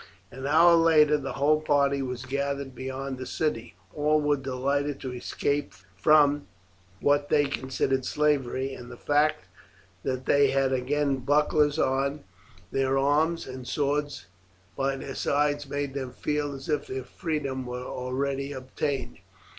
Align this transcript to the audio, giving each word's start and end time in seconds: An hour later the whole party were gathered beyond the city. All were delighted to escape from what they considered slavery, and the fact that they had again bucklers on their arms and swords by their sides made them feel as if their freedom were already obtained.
An 0.31 0.47
hour 0.47 0.73
later 0.73 1.15
the 1.15 1.33
whole 1.33 1.61
party 1.61 2.01
were 2.01 2.15
gathered 2.15 2.73
beyond 2.73 3.19
the 3.19 3.25
city. 3.27 3.75
All 3.93 4.19
were 4.19 4.35
delighted 4.35 4.99
to 5.01 5.11
escape 5.13 5.73
from 5.95 6.47
what 7.01 7.29
they 7.29 7.45
considered 7.45 8.03
slavery, 8.03 8.73
and 8.73 8.89
the 8.89 8.97
fact 8.97 9.43
that 10.01 10.25
they 10.25 10.49
had 10.49 10.73
again 10.73 11.17
bucklers 11.17 11.77
on 11.77 12.23
their 12.71 12.97
arms 12.97 13.45
and 13.45 13.67
swords 13.67 14.25
by 14.75 14.95
their 14.95 15.13
sides 15.13 15.69
made 15.69 15.93
them 15.93 16.09
feel 16.13 16.55
as 16.55 16.67
if 16.67 16.87
their 16.87 17.03
freedom 17.03 17.67
were 17.67 17.85
already 17.85 18.53
obtained. 18.53 19.19